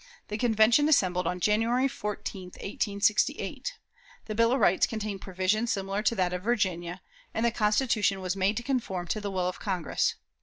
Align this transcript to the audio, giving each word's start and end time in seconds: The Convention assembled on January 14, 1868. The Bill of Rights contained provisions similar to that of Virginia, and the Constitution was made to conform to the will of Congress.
The 0.29 0.37
Convention 0.39 0.89
assembled 0.89 1.27
on 1.27 1.39
January 1.39 1.87
14, 1.87 2.45
1868. 2.53 3.77
The 4.25 4.33
Bill 4.33 4.51
of 4.53 4.59
Rights 4.59 4.87
contained 4.87 5.21
provisions 5.21 5.71
similar 5.71 6.01
to 6.01 6.15
that 6.15 6.33
of 6.33 6.41
Virginia, 6.41 7.03
and 7.35 7.45
the 7.45 7.51
Constitution 7.51 8.19
was 8.19 8.35
made 8.35 8.57
to 8.57 8.63
conform 8.63 9.05
to 9.09 9.21
the 9.21 9.29
will 9.29 9.47
of 9.47 9.59
Congress. 9.59 10.15